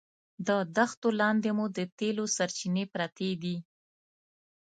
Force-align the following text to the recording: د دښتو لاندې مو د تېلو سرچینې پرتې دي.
د 0.47 0.49
دښتو 0.75 1.07
لاندې 1.21 1.49
مو 1.57 1.65
د 1.77 1.79
تېلو 1.99 2.23
سرچینې 2.35 2.83
پرتې 2.93 3.29
دي. 3.41 3.55